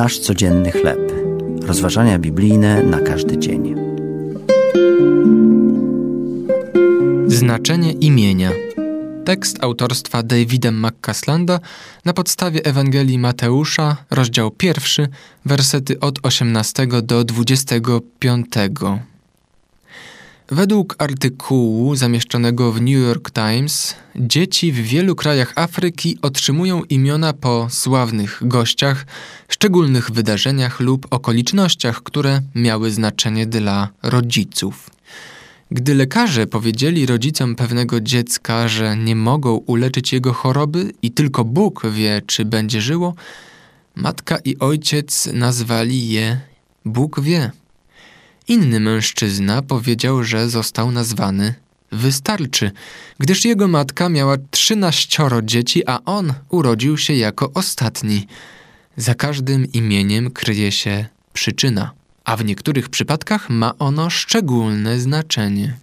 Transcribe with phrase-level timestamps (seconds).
[0.00, 1.12] Nasz codzienny chleb.
[1.62, 3.74] Rozważania biblijne na każdy dzień.
[7.26, 8.50] Znaczenie imienia.
[9.24, 11.60] Tekst autorstwa Davida McCaslanda
[12.04, 15.08] na podstawie Ewangelii Mateusza, rozdział pierwszy,
[15.44, 18.46] wersety od 18 do 25.
[20.52, 27.66] Według artykułu zamieszczonego w New York Times, dzieci w wielu krajach Afryki otrzymują imiona po
[27.70, 29.06] sławnych gościach,
[29.48, 34.90] szczególnych wydarzeniach lub okolicznościach, które miały znaczenie dla rodziców.
[35.70, 41.82] Gdy lekarze powiedzieli rodzicom pewnego dziecka, że nie mogą uleczyć jego choroby i tylko Bóg
[41.92, 43.14] wie, czy będzie żyło,
[43.94, 46.40] matka i ojciec nazwali je
[46.84, 47.50] Bóg wie.
[48.50, 51.54] Inny mężczyzna powiedział, że został nazwany
[51.92, 52.70] Wystarczy,
[53.18, 58.26] gdyż jego matka miała trzynaścioro dzieci, a on urodził się jako ostatni.
[58.96, 61.90] Za każdym imieniem kryje się przyczyna,
[62.24, 65.76] a w niektórych przypadkach ma ono szczególne znaczenie.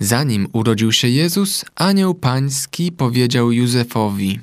[0.00, 4.40] Zanim urodził się Jezus, anioł pański powiedział Józefowi: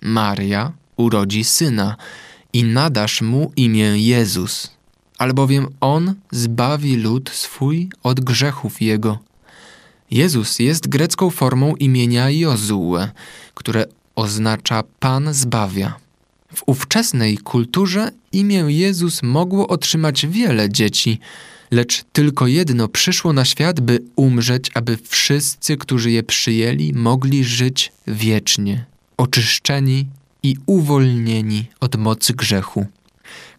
[0.00, 1.96] Maria urodzi syna
[2.52, 4.74] i nadasz mu imię Jezus
[5.18, 9.18] albowiem On zbawi lud swój od grzechów jego.
[10.10, 13.08] Jezus jest grecką formą imienia Jozue,
[13.54, 15.94] które oznacza Pan zbawia.
[16.54, 21.20] W ówczesnej kulturze imię Jezus mogło otrzymać wiele dzieci,
[21.70, 27.92] lecz tylko jedno przyszło na świat, by umrzeć, aby wszyscy, którzy je przyjęli, mogli żyć
[28.06, 28.84] wiecznie,
[29.16, 30.06] oczyszczeni
[30.42, 32.86] i uwolnieni od mocy grzechu.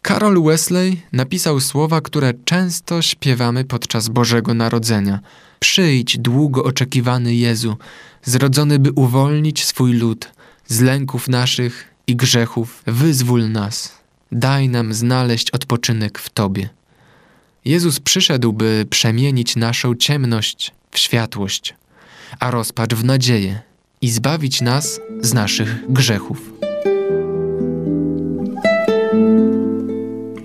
[0.02, 5.20] Karol Wesley napisał słowa, które często śpiewamy podczas Bożego Narodzenia.
[5.60, 7.78] Przyjdź, długo oczekiwany Jezu,
[8.24, 10.32] zrodzony, by uwolnić swój lud
[10.68, 13.98] z lęków naszych i grzechów, wyzwól nas.
[14.32, 16.70] Daj nam znaleźć odpoczynek w Tobie.
[17.66, 21.76] Jezus przyszedł, by przemienić naszą ciemność w światłość,
[22.40, 23.62] a rozpacz w nadzieję
[24.02, 26.55] i zbawić nas z naszych grzechów.